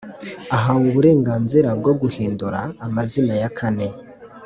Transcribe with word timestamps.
ahawe 0.57 0.83
uburenganzira 0.91 1.69
bwo 1.79 1.93
guhidura 2.01 2.59
amazina 2.85 3.33
ya 3.41 3.49
kane 3.57 3.87